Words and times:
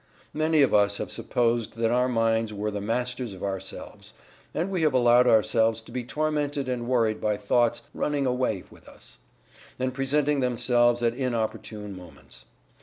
Many 0.33 0.63
of 0.63 0.73
us 0.73 0.97
have 0.97 1.11
supposed 1.11 1.75
that 1.77 1.91
our 1.91 2.09
minds 2.09 2.51
were 2.51 2.71
the 2.71 2.81
masters 2.81 3.35
of 3.35 3.43
ourselves, 3.43 4.15
and 4.51 4.71
we 4.71 4.81
have 4.81 4.95
allowed 4.95 5.27
ourselves 5.27 5.79
to 5.83 5.91
be 5.91 6.03
tormented 6.03 6.67
and 6.67 6.87
worried 6.87 7.21
by 7.21 7.37
thoughts 7.37 7.83
"running 7.93 8.25
away" 8.25 8.63
with 8.71 8.89
us, 8.89 9.19
and 9.77 9.93
presenting 9.93 10.39
themselves 10.39 11.03
at 11.03 11.13
inopportune 11.13 11.95
moments. 11.95 12.45